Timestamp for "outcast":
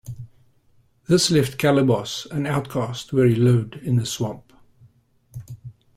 2.47-3.13